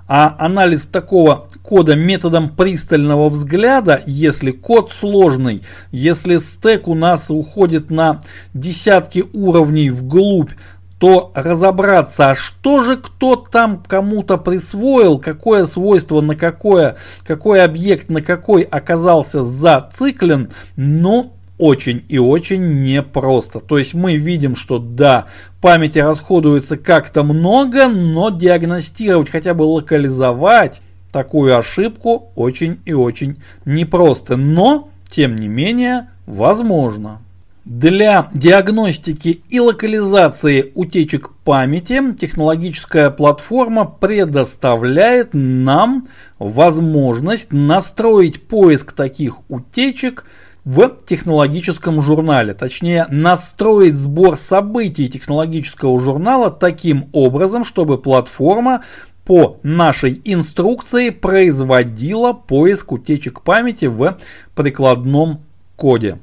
А 0.07 0.37
анализ 0.39 0.87
такого 0.87 1.48
кода 1.69 1.97
методом 1.97 2.49
пристального 2.49 3.29
взгляда, 3.29 4.01
если 4.07 4.53
код 4.53 4.91
сложный, 4.91 5.65
если 5.93 6.39
стек 6.39 6.89
у 6.89 6.95
нас 6.95 7.29
уходит 7.29 7.91
на 7.91 8.23
десятки 8.55 9.27
уровней 9.35 9.91
вглубь, 9.91 10.53
то 10.99 11.31
разобраться, 11.35 12.31
а 12.31 12.37
что 12.37 12.83
же 12.83 12.97
кто 12.97 13.37
там 13.37 13.83
кому-то 13.87 14.39
присвоил, 14.39 15.19
какое 15.19 15.67
свойство 15.67 16.23
на 16.23 16.37
какое, 16.37 16.97
какой 17.27 17.63
объект 17.63 18.09
на 18.09 18.23
какой 18.23 18.63
оказался 18.63 19.45
зациклен, 19.45 20.51
ну, 20.75 21.35
очень 21.59 22.03
и 22.09 22.19
очень 22.19 22.81
непросто. 22.81 23.61
То 23.61 23.77
есть 23.77 23.93
мы 23.93 24.17
видим, 24.17 24.57
что 24.57 24.79
да, 24.79 25.27
памяти 25.61 25.99
расходуется 25.99 26.79
как-то 26.79 27.25
много, 27.25 27.89
но 27.89 28.31
диагностировать, 28.31 29.29
хотя 29.29 29.53
бы 29.53 29.65
локализовать 29.65 30.81
такую 31.13 31.57
ошибку 31.59 32.31
очень 32.35 32.81
и 32.85 32.93
очень 32.93 33.37
непросто. 33.65 34.37
Но, 34.37 34.91
тем 35.09 35.37
не 35.37 35.49
менее, 35.49 36.09
возможно. 36.27 37.21
Для 37.69 38.31
диагностики 38.33 39.43
и 39.51 39.61
локализации 39.61 40.73
утечек 40.75 41.33
памяти 41.45 42.15
технологическая 42.15 43.11
платформа 43.11 43.85
предоставляет 43.85 45.31
нам 45.35 46.05
возможность 46.39 47.53
настроить 47.53 48.49
поиск 48.49 48.93
таких 48.93 49.41
утечек 49.51 50.25
в 50.65 50.97
технологическом 51.07 52.01
журнале, 52.01 52.55
точнее 52.55 53.07
настроить 53.11 53.97
сбор 53.97 54.37
событий 54.37 55.09
технологического 55.09 56.01
журнала 56.01 56.51
таким 56.51 57.09
образом, 57.13 57.65
чтобы 57.67 57.99
платформа 57.99 58.83
по 59.29 59.61
нашей 59.63 60.23
инструкции 60.25 61.11
производила 61.11 62.33
поиск 62.33 62.93
утечек 62.93 63.43
памяти 63.43 63.85
в 63.85 64.17
прикладном 64.55 65.43
коде. 65.77 66.19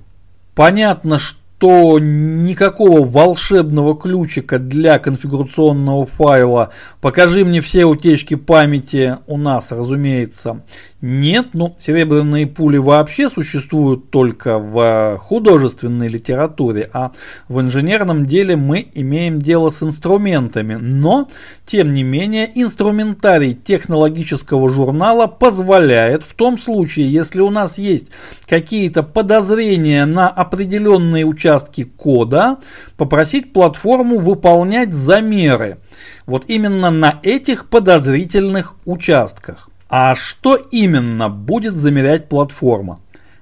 Понятно, 0.56 1.20
что 1.20 1.38
то 1.58 2.00
никакого 2.00 3.06
волшебного 3.06 3.98
ключика 3.98 4.60
для 4.60 5.00
конфигурационного 5.00 6.06
файла 6.06 6.72
«покажи 7.00 7.46
мне 7.46 7.62
все 7.62 7.86
утечки 7.86 8.36
памяти» 8.36 9.18
у 9.28 9.38
нас, 9.38 9.72
разумеется, 9.72 10.64
нет. 11.02 11.50
Ну, 11.54 11.76
серебряные 11.80 12.48
пули 12.48 12.78
вообще 12.78 13.30
существуют 13.30 14.10
только 14.10 14.58
в 14.58 15.18
художественной 15.20 16.08
литературе, 16.08 16.90
а 16.94 17.12
в 17.48 17.60
инженерном 17.62 18.26
деле 18.26 18.56
мы 18.56 18.88
имеем 18.94 19.40
дело 19.40 19.70
с 19.70 19.84
инструментами. 19.84 20.76
Но, 20.76 21.30
тем 21.66 21.94
не 21.94 22.04
менее, 22.04 22.50
инструментарий 22.56 23.54
технологического 23.54 24.70
журнала 24.70 25.28
позволяет 25.28 26.24
в 26.24 26.34
том 26.34 26.58
случае, 26.58 27.12
если 27.12 27.42
у 27.42 27.50
нас 27.50 27.78
есть 27.78 28.08
какие-то 28.48 29.04
подозрения 29.04 30.06
на 30.06 30.30
определенные 30.30 31.26
участки 31.26 31.84
кода 31.84 32.58
попросить 32.98 33.54
платформу 33.54 34.18
выполнять 34.18 34.94
замеры. 34.94 35.78
Вот 36.26 36.46
именно 36.48 36.90
на 36.90 37.20
этих 37.22 37.70
подозрительных 37.70 38.76
участках. 38.86 39.70
А 39.90 40.16
что 40.16 40.56
именно 40.56 41.30
будет 41.30 41.76
замерять 41.76 42.28
платформа? 42.30 43.00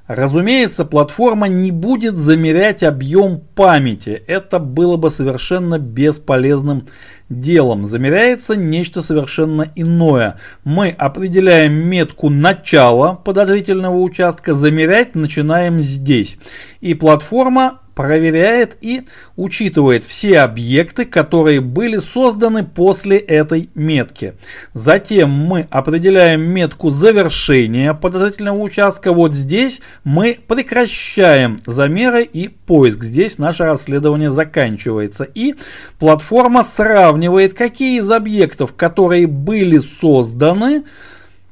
Разумеется, 0.07 0.83
платформа 0.83 1.47
не 1.47 1.71
будет 1.71 2.17
замерять 2.17 2.83
объем 2.83 3.39
памяти. 3.55 4.21
Это 4.27 4.59
было 4.59 4.97
бы 4.97 5.09
совершенно 5.09 5.79
бесполезным 5.79 6.87
делом. 7.29 7.85
Замеряется 7.85 8.57
нечто 8.57 9.01
совершенно 9.01 9.71
иное. 9.75 10.39
Мы 10.65 10.89
определяем 10.89 11.73
метку 11.73 12.29
начала 12.29 13.13
подозрительного 13.15 13.97
участка, 13.97 14.53
замерять 14.53 15.15
начинаем 15.15 15.79
здесь. 15.79 16.37
И 16.81 16.95
платформа 16.95 17.79
проверяет 17.95 18.77
и 18.81 19.03
учитывает 19.35 20.05
все 20.05 20.39
объекты, 20.39 21.05
которые 21.05 21.61
были 21.61 21.97
созданы 21.97 22.63
после 22.63 23.17
этой 23.17 23.69
метки. 23.75 24.33
Затем 24.73 25.29
мы 25.29 25.67
определяем 25.69 26.41
метку 26.41 26.89
завершения 26.89 27.93
подозрительного 27.93 28.59
участка. 28.59 29.13
Вот 29.13 29.33
здесь 29.33 29.81
мы 30.03 30.39
прекращаем 30.47 31.59
замеры 31.65 32.23
и 32.23 32.47
поиск. 32.47 33.03
Здесь 33.03 33.37
наше 33.37 33.63
расследование 33.63 34.31
заканчивается. 34.31 35.23
И 35.23 35.55
платформа 35.99 36.63
сравнивает, 36.63 37.53
какие 37.53 37.99
из 37.99 38.09
объектов, 38.09 38.73
которые 38.75 39.27
были 39.27 39.79
созданы 39.79 40.83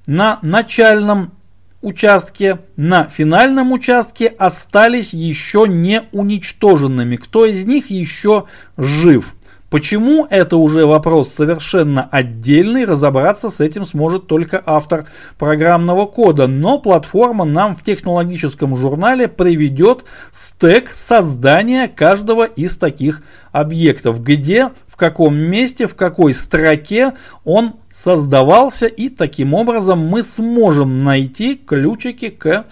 на 0.07 0.39
начальном 0.41 1.33
участке, 1.81 2.59
на 2.75 3.05
финальном 3.05 3.71
участке 3.71 4.27
остались 4.27 5.13
еще 5.13 5.65
не 5.67 6.03
уничтоженными. 6.11 7.15
Кто 7.15 7.45
из 7.45 7.65
них 7.65 7.89
еще 7.89 8.45
жив? 8.77 9.33
Почему 9.71 10.27
это 10.29 10.57
уже 10.57 10.85
вопрос 10.85 11.33
совершенно 11.33 12.03
отдельный, 12.11 12.83
разобраться 12.83 13.49
с 13.49 13.61
этим 13.61 13.85
сможет 13.85 14.27
только 14.27 14.61
автор 14.65 15.05
программного 15.39 16.07
кода, 16.07 16.47
но 16.47 16.77
платформа 16.77 17.45
нам 17.45 17.77
в 17.77 17.81
технологическом 17.81 18.75
журнале 18.75 19.29
приведет 19.29 20.03
стек 20.29 20.91
создания 20.93 21.87
каждого 21.87 22.43
из 22.43 22.75
таких 22.75 23.23
объектов, 23.53 24.21
где 24.21 24.71
каком 25.01 25.35
месте, 25.35 25.87
в 25.87 25.95
какой 25.95 26.35
строке 26.35 27.13
он 27.43 27.73
создавался 27.89 28.85
и 28.85 29.09
таким 29.09 29.55
образом 29.55 29.97
мы 29.97 30.21
сможем 30.21 30.99
найти 30.99 31.55
ключики 31.55 32.29
к 32.29 32.67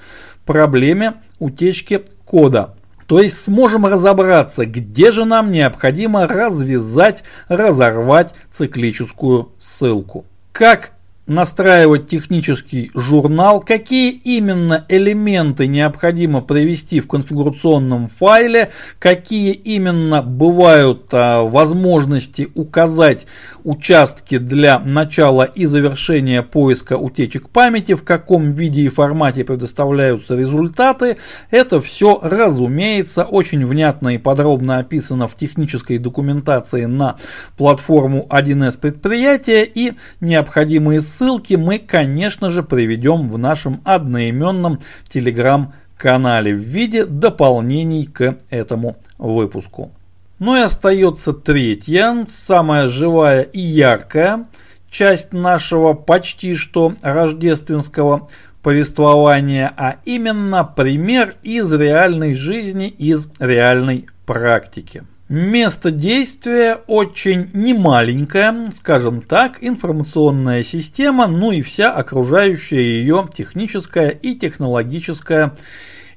проблеме 0.46 1.16
утечки 1.40 2.04
кода. 2.26 2.76
То 3.08 3.20
есть 3.20 3.44
сможем 3.44 3.88
разобраться, 3.88 4.68
где 4.68 5.12
же 5.12 5.26
нам 5.26 5.52
необходимо 5.52 6.28
развязать, 6.28 7.24
разорвать 7.48 8.36
циклическую 8.52 9.50
ссылку. 9.58 10.26
Как 10.52 10.92
настраивать 11.30 12.08
технический 12.08 12.92
журнал, 12.94 13.62
какие 13.62 14.12
именно 14.12 14.86
элементы 14.90 15.68
необходимо 15.68 16.42
привести 16.42 17.00
в 17.00 17.08
конфигурационном 17.08 18.10
файле, 18.10 18.72
какие 18.98 19.54
именно 19.54 20.22
бывают 20.22 21.08
а, 21.12 21.44
возможности 21.44 22.50
указать 22.56 23.28
участки 23.64 24.38
для 24.38 24.80
начала 24.80 25.44
и 25.44 25.66
завершения 25.66 26.42
поиска 26.42 26.98
утечек 26.98 27.50
памяти, 27.50 27.94
в 27.94 28.04
каком 28.04 28.52
виде 28.54 28.82
и 28.82 28.90
формате 28.90 29.46
предоставляются 29.46 30.36
результаты. 30.36 31.18
Это 31.52 31.80
все, 31.80 32.20
разумеется, 32.22 33.24
очень 33.24 33.66
внятно 33.66 34.16
и 34.16 34.18
подробно 34.18 34.80
описано 34.80 35.28
в 35.28 35.36
технической 35.36 36.00
документации 36.00 36.86
на 36.86 37.18
платформу 37.58 38.28
1С 38.30 38.80
предприятия 38.80 39.64
и 39.64 39.94
необходимые 40.20 41.02
ссылки 41.02 41.19
Ссылки 41.20 41.56
мы, 41.56 41.80
конечно 41.80 42.50
же, 42.50 42.64
приведем 42.64 43.28
в 43.28 43.38
нашем 43.38 43.82
одноименном 43.84 44.80
телеграм-канале 45.10 46.54
в 46.54 46.60
виде 46.60 47.04
дополнений 47.04 48.06
к 48.06 48.38
этому 48.50 48.96
выпуску. 49.18 49.92
Ну 50.40 50.56
и 50.56 50.62
остается 50.62 51.34
третья, 51.34 52.26
самая 52.30 52.88
живая 52.88 53.42
и 53.42 53.60
яркая 53.60 54.48
часть 54.90 55.34
нашего 55.34 55.92
почти 55.92 56.56
что 56.56 56.96
рождественского 57.02 58.30
повествования, 58.64 59.74
а 59.76 59.98
именно 60.06 60.64
пример 60.64 61.34
из 61.44 61.74
реальной 61.74 62.34
жизни, 62.34 62.88
из 62.88 63.30
реальной 63.40 64.08
практики. 64.26 65.04
Место 65.30 65.92
действия 65.92 66.80
очень 66.88 67.52
немаленькое, 67.54 68.66
скажем 68.76 69.22
так, 69.22 69.60
информационная 69.62 70.64
система, 70.64 71.28
ну 71.28 71.52
и 71.52 71.62
вся 71.62 71.94
окружающая 71.94 72.82
ее 72.82 73.30
техническая 73.32 74.10
и 74.10 74.34
технологическая 74.34 75.56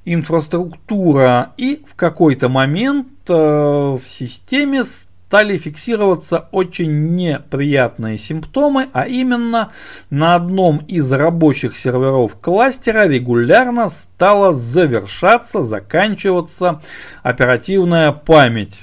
инфраструктура. 0.06 1.52
И 1.58 1.84
в 1.86 1.94
какой-то 1.94 2.48
момент 2.48 3.08
э, 3.28 3.34
в 3.34 4.00
системе 4.06 4.82
стали 4.82 5.58
фиксироваться 5.58 6.48
очень 6.50 7.14
неприятные 7.14 8.16
симптомы, 8.16 8.88
а 8.94 9.06
именно 9.06 9.72
на 10.08 10.36
одном 10.36 10.78
из 10.88 11.12
рабочих 11.12 11.76
серверов 11.76 12.38
кластера 12.40 13.06
регулярно 13.06 13.90
стала 13.90 14.54
завершаться, 14.54 15.64
заканчиваться 15.64 16.80
оперативная 17.22 18.12
память. 18.12 18.80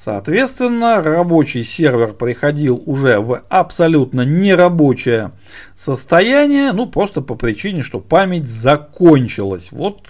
Соответственно, 0.00 1.02
рабочий 1.02 1.64
сервер 1.64 2.12
приходил 2.12 2.80
уже 2.86 3.18
в 3.18 3.42
абсолютно 3.48 4.20
нерабочее 4.20 5.32
состояние, 5.74 6.70
ну 6.70 6.86
просто 6.86 7.20
по 7.20 7.34
причине, 7.34 7.82
что 7.82 7.98
память 7.98 8.48
закончилась. 8.48 9.72
Вот 9.72 10.02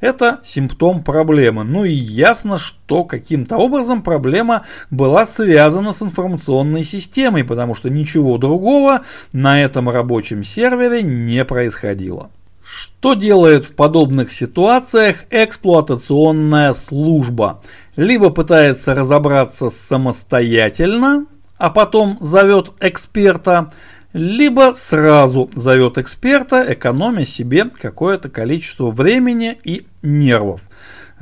это 0.00 0.38
симптом 0.44 1.02
проблемы. 1.02 1.64
Ну 1.64 1.82
и 1.84 1.90
ясно, 1.90 2.56
что 2.56 3.02
каким-то 3.02 3.56
образом 3.56 4.02
проблема 4.02 4.64
была 4.90 5.26
связана 5.26 5.92
с 5.92 6.02
информационной 6.02 6.84
системой, 6.84 7.42
потому 7.42 7.74
что 7.74 7.90
ничего 7.90 8.38
другого 8.38 9.00
на 9.32 9.60
этом 9.60 9.90
рабочем 9.90 10.44
сервере 10.44 11.02
не 11.02 11.44
происходило. 11.44 12.30
Что 12.74 13.12
делает 13.12 13.66
в 13.66 13.74
подобных 13.74 14.32
ситуациях 14.32 15.24
эксплуатационная 15.28 16.72
служба? 16.72 17.62
Либо 17.96 18.30
пытается 18.30 18.94
разобраться 18.94 19.68
самостоятельно, 19.68 21.26
а 21.58 21.68
потом 21.68 22.16
зовет 22.18 22.70
эксперта, 22.80 23.70
либо 24.14 24.72
сразу 24.74 25.50
зовет 25.54 25.98
эксперта, 25.98 26.64
экономя 26.66 27.26
себе 27.26 27.66
какое-то 27.66 28.30
количество 28.30 28.90
времени 28.90 29.58
и 29.64 29.86
нервов. 30.00 30.62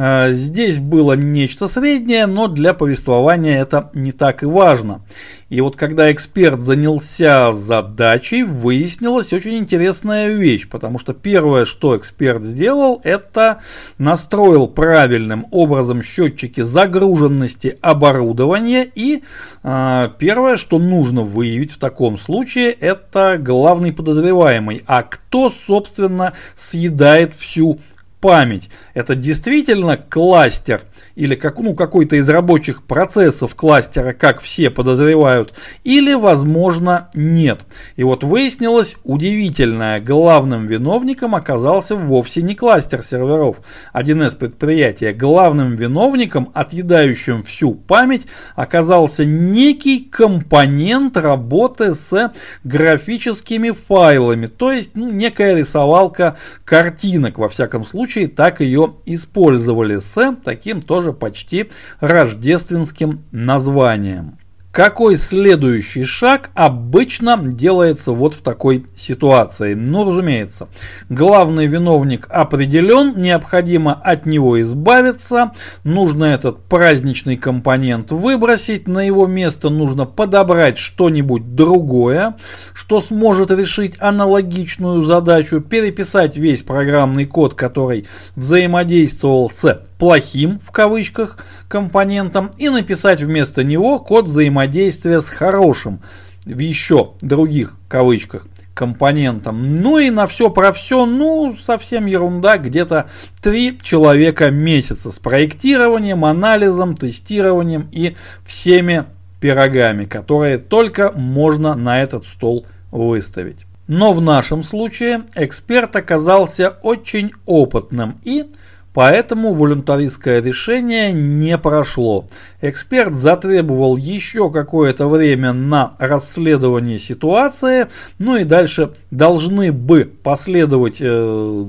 А, 0.03 0.31
здесь 0.31 0.79
было 0.79 1.13
нечто 1.13 1.69
среднее, 1.69 2.25
но 2.25 2.49
для 2.49 2.73
повествования 2.73 3.61
это 3.61 3.91
не 3.93 4.13
так 4.13 4.43
и 4.43 4.47
важно. 4.47 5.03
И 5.51 5.61
вот 5.61 5.77
когда 5.77 6.11
эксперт 6.11 6.61
занялся 6.61 7.53
задачей, 7.53 8.43
выяснилась 8.43 9.31
очень 9.35 9.59
интересная 9.59 10.29
вещь, 10.29 10.67
потому 10.71 10.99
что 10.99 11.13
первое, 11.13 11.67
что 11.67 11.99
эксперт 11.99 12.43
сделал, 12.43 13.03
это 13.05 13.61
настроил 13.99 14.69
правильным 14.69 15.47
образом 15.51 16.03
счетчики 16.03 16.63
загруженности 16.63 17.77
оборудования. 17.83 18.89
И 18.95 19.23
э, 19.63 20.09
первое, 20.19 20.57
что 20.57 20.79
нужно 20.79 21.25
выявить 21.25 21.73
в 21.73 21.79
таком 21.79 22.17
случае, 22.17 22.71
это 22.71 23.37
главный 23.39 23.93
подозреваемый. 23.93 24.83
А 24.87 25.03
кто, 25.03 25.51
собственно, 25.51 26.33
съедает 26.55 27.35
всю 27.37 27.81
память. 28.21 28.71
Это 28.95 29.15
действительно 29.15 29.97
кластер 29.97 30.83
или 31.15 31.35
как, 31.35 31.59
ну, 31.59 31.75
какой-то 31.75 32.17
из 32.17 32.29
рабочих 32.29 32.85
процессов 32.85 33.55
кластера, 33.55 34.13
как 34.13 34.41
все 34.41 34.71
подозревают, 34.71 35.53
или, 35.85 36.15
возможно, 36.15 37.11
нет. 37.15 37.61
И 37.97 38.05
вот 38.05 38.25
выяснилось 38.25 38.97
удивительное, 39.05 40.01
главным 40.01 40.67
виновником 40.67 41.35
оказался 41.35 41.97
вовсе 41.97 42.43
не 42.43 42.55
кластер 42.55 43.03
серверов 43.03 43.61
1С 43.93 44.37
предприятия. 44.37 45.13
Главным 45.13 45.77
виновником, 45.77 46.51
отъедающим 46.55 47.43
всю 47.43 47.75
память, 47.75 48.27
оказался 48.55 49.25
некий 49.25 50.01
компонент 50.01 51.17
работы 51.17 51.95
с 51.95 52.33
графическими 52.65 53.71
файлами, 53.71 54.47
то 54.47 54.73
есть 54.73 54.93
ну, 54.95 55.11
некая 55.11 55.57
рисовалка 55.57 56.37
картинок, 56.65 57.39
во 57.39 57.49
всяком 57.49 57.85
случае, 57.85 58.10
так 58.27 58.61
ее 58.61 58.97
использовали 59.07 60.01
с 60.01 60.37
таким 60.45 60.83
тоже 60.83 61.13
почти 61.13 61.71
рождественским 62.01 63.25
названием. 63.31 64.40
Какой 64.73 65.17
следующий 65.17 66.05
шаг 66.05 66.51
обычно 66.55 67.37
делается 67.43 68.13
вот 68.13 68.35
в 68.35 68.41
такой 68.41 68.87
ситуации? 68.97 69.75
Ну, 69.75 70.09
разумеется, 70.09 70.69
главный 71.09 71.67
виновник 71.67 72.29
определен, 72.31 73.21
необходимо 73.21 73.93
от 73.93 74.27
него 74.27 74.61
избавиться, 74.61 75.51
нужно 75.83 76.27
этот 76.27 76.63
праздничный 76.67 77.37
компонент 77.37 78.13
выбросить, 78.13 78.87
на 78.87 79.03
его 79.03 79.27
место 79.27 79.71
нужно 79.71 80.07
подобрать 80.07 80.79
что-нибудь 80.79 81.57
другое, 81.57 82.37
что 82.73 83.01
сможет 83.01 83.51
решить 83.51 83.97
аналогичную 83.99 85.03
задачу, 85.03 85.61
переписать 85.61 86.37
весь 86.37 86.63
программный 86.63 87.27
код, 87.27 87.55
который 87.55 88.07
взаимодействовал 88.37 89.51
с 89.51 89.65
плохим 90.01 90.61
в 90.65 90.73
кавычках 90.73 91.39
компонентом 91.69 92.51
и 92.57 92.71
написать 92.71 93.21
вместо 93.21 93.63
него 93.63 94.01
код 94.01 94.25
взаимодействия 94.25 95.21
с 95.21 95.29
хорошим 95.29 96.01
в 96.47 96.59
еще 96.59 97.13
других 97.21 97.77
кавычках 97.87 98.47
компонентом. 98.73 99.77
Ну 99.77 99.99
и 99.99 100.09
на 100.09 100.27
все 100.27 100.49
про 100.49 100.73
все, 100.73 101.05
ну 101.05 101.55
совсем 101.55 102.07
ерунда, 102.07 102.57
где-то 102.57 103.11
три 103.43 103.79
человека 103.83 104.51
месяца 104.51 105.13
с 105.13 105.19
проектированием, 105.19 106.25
анализом, 106.25 106.97
тестированием 106.97 107.87
и 107.93 108.17
всеми 108.47 109.05
пирогами, 109.39 110.07
которые 110.07 110.57
только 110.57 111.13
можно 111.13 111.75
на 111.75 112.03
этот 112.03 112.27
стол 112.27 112.65
выставить. 112.91 113.67
Но 113.87 114.15
в 114.15 114.23
нашем 114.23 114.63
случае 114.63 115.25
эксперт 115.35 115.95
оказался 115.95 116.71
очень 116.83 117.33
опытным 117.45 118.19
и 118.25 118.47
Поэтому 118.93 119.55
волюнтаристское 119.55 120.43
решение 120.43 121.13
не 121.13 121.57
прошло. 121.59 122.27
Эксперт 122.61 123.15
затребовал 123.15 123.97
еще 123.97 124.51
какое-то 124.51 125.09
время 125.09 125.53
на 125.53 125.93
расследование 125.99 126.99
ситуации, 126.99 127.87
ну 128.19 128.37
и 128.37 128.45
дальше 128.45 128.91
должны 129.11 129.73
бы 129.73 130.11
последовать 130.23 130.97
э, 131.01 131.65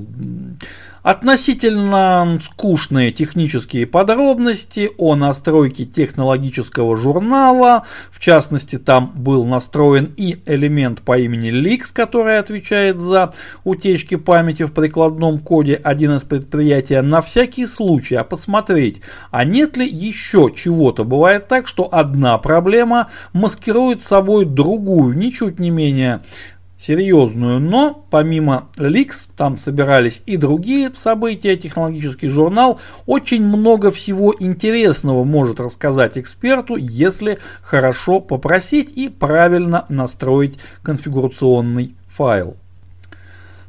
Относительно 1.02 2.38
скучные 2.40 3.10
технические 3.10 3.88
подробности 3.88 4.90
о 4.98 5.16
настройке 5.16 5.84
технологического 5.84 6.96
журнала, 6.96 7.84
в 8.12 8.20
частности 8.20 8.78
там 8.78 9.12
был 9.16 9.44
настроен 9.44 10.14
и 10.16 10.38
элемент 10.46 11.00
по 11.02 11.18
имени 11.18 11.50
Lix, 11.50 11.92
который 11.92 12.38
отвечает 12.38 13.00
за 13.00 13.34
утечки 13.64 14.14
памяти 14.14 14.62
в 14.62 14.72
прикладном 14.72 15.40
коде 15.40 15.74
один 15.82 16.12
из 16.12 16.22
предприятий, 16.22 17.00
на 17.00 17.20
всякий 17.20 17.66
случай, 17.66 18.14
а 18.14 18.22
посмотреть, 18.22 19.00
а 19.32 19.44
нет 19.44 19.76
ли 19.76 19.88
еще 19.88 20.52
чего-то. 20.54 21.02
Бывает 21.02 21.48
так, 21.48 21.66
что 21.66 21.88
одна 21.90 22.38
проблема 22.38 23.10
маскирует 23.32 24.02
собой 24.02 24.44
другую, 24.44 25.18
ничуть 25.18 25.58
не 25.58 25.70
менее 25.70 26.20
серьезную, 26.82 27.60
но 27.60 28.06
помимо 28.10 28.68
Ликс 28.76 29.28
там 29.36 29.56
собирались 29.56 30.22
и 30.26 30.36
другие 30.36 30.90
события, 30.94 31.56
технологический 31.56 32.28
журнал, 32.28 32.80
очень 33.06 33.46
много 33.46 33.92
всего 33.92 34.34
интересного 34.36 35.22
может 35.22 35.60
рассказать 35.60 36.18
эксперту, 36.18 36.76
если 36.76 37.38
хорошо 37.62 38.20
попросить 38.20 38.90
и 38.96 39.08
правильно 39.08 39.86
настроить 39.88 40.58
конфигурационный 40.82 41.94
файл. 42.08 42.56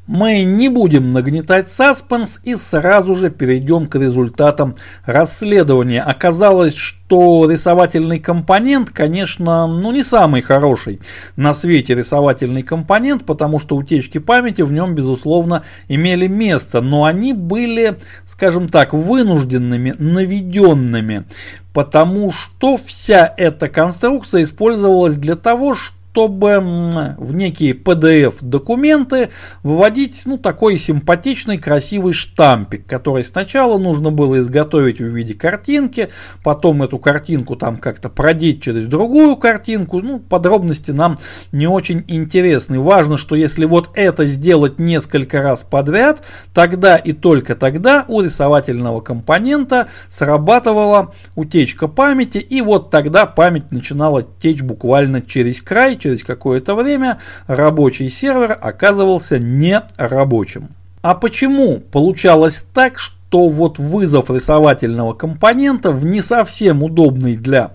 Мы 0.05 0.43
не 0.43 0.67
будем 0.67 1.11
нагнетать 1.11 1.69
саспенс 1.69 2.41
и 2.43 2.57
сразу 2.57 3.15
же 3.15 3.29
перейдем 3.29 3.87
к 3.87 3.95
результатам 3.95 4.75
расследования. 5.05 6.01
Оказалось, 6.01 6.75
что 6.75 7.49
рисовательный 7.49 8.19
компонент, 8.19 8.89
конечно, 8.89 9.65
ну 9.65 9.93
не 9.93 10.03
самый 10.03 10.41
хороший 10.41 10.99
на 11.37 11.53
свете 11.53 11.95
рисовательный 11.95 12.63
компонент, 12.63 13.25
потому 13.25 13.59
что 13.59 13.77
утечки 13.77 14.17
памяти 14.17 14.61
в 14.63 14.73
нем, 14.73 14.93
безусловно, 14.93 15.63
имели 15.87 16.27
место, 16.27 16.81
но 16.81 17.05
они 17.05 17.31
были, 17.31 17.97
скажем 18.25 18.67
так, 18.67 18.91
вынужденными, 18.91 19.95
наведенными, 19.97 21.23
потому 21.71 22.33
что 22.33 22.75
вся 22.75 23.33
эта 23.37 23.69
конструкция 23.69 24.43
использовалась 24.43 25.15
для 25.15 25.37
того, 25.37 25.75
чтобы 25.75 26.02
чтобы 26.13 27.15
в 27.17 27.33
некие 27.33 27.73
PDF-документы 27.73 29.29
выводить 29.63 30.21
ну, 30.25 30.37
такой 30.37 30.77
симпатичный, 30.77 31.57
красивый 31.57 32.13
штампик, 32.13 32.85
который 32.85 33.23
сначала 33.23 33.79
нужно 33.79 34.11
было 34.11 34.39
изготовить 34.39 34.99
в 34.99 35.05
виде 35.05 35.33
картинки, 35.33 36.09
потом 36.43 36.83
эту 36.83 36.99
картинку 36.99 37.55
там 37.55 37.77
как-то 37.77 38.09
продеть 38.09 38.61
через 38.61 38.85
другую 38.85 39.37
картинку. 39.37 40.01
Ну, 40.01 40.19
подробности 40.19 40.91
нам 40.91 41.17
не 41.51 41.65
очень 41.65 42.05
интересны. 42.07 42.79
Важно, 42.79 43.17
что 43.17 43.35
если 43.35 43.65
вот 43.65 43.89
это 43.95 44.25
сделать 44.25 44.77
несколько 44.77 45.41
раз 45.41 45.63
подряд, 45.63 46.21
тогда 46.53 46.95
и 46.95 47.13
только 47.13 47.55
тогда 47.55 48.05
у 48.07 48.21
рисовательного 48.21 49.01
компонента 49.01 49.87
срабатывала 50.09 51.15
утечка 51.33 51.87
памяти, 51.87 52.37
и 52.37 52.61
вот 52.61 52.91
тогда 52.91 53.25
память 53.25 53.71
начинала 53.71 54.21
течь 54.21 54.61
буквально 54.61 55.23
через 55.23 55.59
край, 55.59 55.97
через 56.03 56.23
какое-то 56.23 56.75
время 56.75 57.19
рабочий 57.47 58.09
сервер 58.09 58.57
оказывался 58.59 59.39
не 59.39 59.81
рабочим. 59.97 60.69
А 61.01 61.15
почему 61.15 61.79
получалось 61.79 62.65
так, 62.73 62.99
что 62.99 63.47
вот 63.49 63.79
вызов 63.79 64.29
рисовательного 64.29 65.13
компонента 65.13 65.91
в 65.91 66.05
не 66.05 66.21
совсем 66.21 66.83
удобный 66.83 67.35
для 67.35 67.71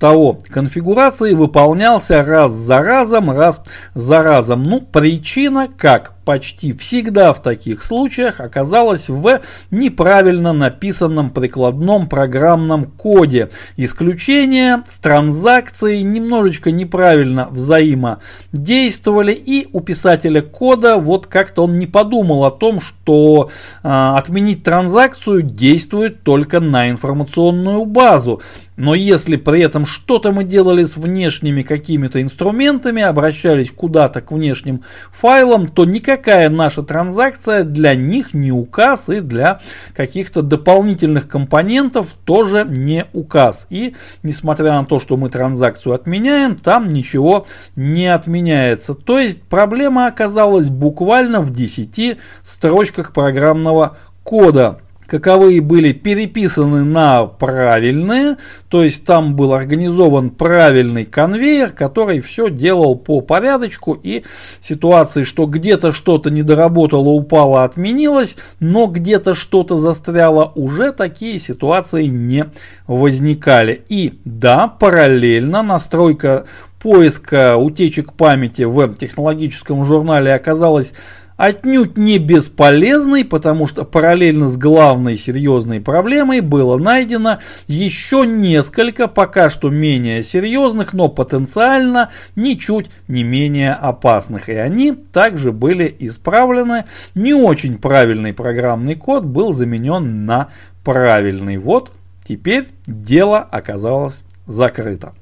того 0.00 0.38
конфигурации 0.48 1.34
выполнялся 1.34 2.24
раз 2.24 2.52
за 2.52 2.82
разом, 2.82 3.30
раз 3.30 3.62
за 3.94 4.22
разом. 4.22 4.62
Ну, 4.64 4.80
причина, 4.80 5.68
как 5.76 6.14
почти 6.24 6.72
всегда 6.72 7.32
в 7.32 7.42
таких 7.42 7.82
случаях, 7.82 8.40
оказалась 8.40 9.08
в 9.08 9.40
неправильно 9.70 10.52
написанном 10.52 11.30
прикладном 11.30 12.08
программном 12.08 12.84
коде. 12.84 13.50
Исключения 13.76 14.84
с 14.88 14.98
транзакцией 14.98 16.02
немножечко 16.02 16.70
неправильно 16.70 17.48
взаимодействовали, 17.50 19.32
и 19.32 19.68
у 19.72 19.80
писателя 19.80 20.40
кода 20.40 20.96
вот 20.96 21.26
как-то 21.26 21.64
он 21.64 21.78
не 21.78 21.86
подумал 21.86 22.44
о 22.44 22.50
том, 22.50 22.80
что 22.80 23.50
э, 23.82 23.88
отменить 23.88 24.62
транзакцию 24.62 25.42
действует 25.42 26.22
только 26.22 26.60
на 26.60 26.90
информационную 26.90 27.84
базу. 27.84 28.40
Но 28.80 28.94
если 28.94 29.36
при 29.36 29.60
этом 29.60 29.84
что-то 29.84 30.32
мы 30.32 30.42
делали 30.42 30.84
с 30.84 30.96
внешними 30.96 31.60
какими-то 31.60 32.22
инструментами, 32.22 33.02
обращались 33.02 33.70
куда-то 33.70 34.22
к 34.22 34.32
внешним 34.32 34.84
файлам, 35.12 35.68
то 35.68 35.84
никакая 35.84 36.48
наша 36.48 36.82
транзакция 36.82 37.64
для 37.64 37.94
них 37.94 38.32
не 38.32 38.50
указ 38.50 39.10
и 39.10 39.20
для 39.20 39.60
каких-то 39.94 40.40
дополнительных 40.40 41.28
компонентов 41.28 42.14
тоже 42.24 42.64
не 42.66 43.04
указ. 43.12 43.66
И 43.68 43.94
несмотря 44.22 44.72
на 44.72 44.86
то, 44.86 44.98
что 44.98 45.18
мы 45.18 45.28
транзакцию 45.28 45.94
отменяем, 45.94 46.56
там 46.56 46.88
ничего 46.88 47.44
не 47.76 48.06
отменяется. 48.06 48.94
То 48.94 49.18
есть 49.18 49.42
проблема 49.42 50.06
оказалась 50.06 50.70
буквально 50.70 51.42
в 51.42 51.52
10 51.52 52.16
строчках 52.42 53.12
программного 53.12 53.98
кода 54.24 54.80
каковые 55.10 55.60
были 55.60 55.92
переписаны 55.92 56.84
на 56.84 57.26
правильные, 57.26 58.36
то 58.68 58.84
есть 58.84 59.04
там 59.04 59.34
был 59.34 59.52
организован 59.52 60.30
правильный 60.30 61.04
конвейер, 61.04 61.70
который 61.70 62.20
все 62.20 62.48
делал 62.48 62.94
по 62.94 63.20
порядочку 63.20 63.98
и 64.00 64.22
ситуации, 64.60 65.24
что 65.24 65.46
где-то 65.46 65.92
что-то 65.92 66.30
не 66.30 66.44
доработало, 66.44 67.08
упало, 67.08 67.64
отменилось, 67.64 68.36
но 68.60 68.86
где-то 68.86 69.34
что-то 69.34 69.78
застряло, 69.78 70.52
уже 70.54 70.92
такие 70.92 71.40
ситуации 71.40 72.06
не 72.06 72.46
возникали. 72.86 73.82
И 73.88 74.20
да, 74.24 74.68
параллельно 74.68 75.64
настройка 75.64 76.46
поиска 76.80 77.56
утечек 77.56 78.12
памяти 78.12 78.62
в 78.62 78.94
технологическом 78.94 79.84
журнале 79.84 80.32
оказалась 80.32 80.92
отнюдь 81.40 81.96
не 81.96 82.18
бесполезной, 82.18 83.24
потому 83.24 83.66
что 83.66 83.84
параллельно 83.84 84.50
с 84.50 84.58
главной 84.58 85.16
серьезной 85.16 85.80
проблемой 85.80 86.40
было 86.40 86.76
найдено 86.76 87.38
еще 87.66 88.26
несколько 88.26 89.08
пока 89.08 89.48
что 89.48 89.70
менее 89.70 90.22
серьезных, 90.22 90.92
но 90.92 91.08
потенциально 91.08 92.10
ничуть 92.36 92.90
не 93.08 93.24
менее 93.24 93.72
опасных. 93.72 94.50
И 94.50 94.52
они 94.52 94.92
также 94.92 95.50
были 95.50 95.94
исправлены. 96.00 96.84
Не 97.14 97.32
очень 97.32 97.78
правильный 97.78 98.34
программный 98.34 98.94
код 98.94 99.24
был 99.24 99.54
заменен 99.54 100.26
на 100.26 100.48
правильный. 100.84 101.56
Вот 101.56 101.90
теперь 102.28 102.66
дело 102.86 103.38
оказалось 103.38 104.24
закрыто. 104.46 105.14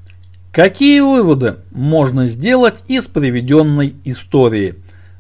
Какие 0.51 0.99
выводы 0.99 1.59
можно 1.71 2.27
сделать 2.27 2.83
из 2.89 3.07
приведенной 3.07 3.95
истории? 4.05 4.75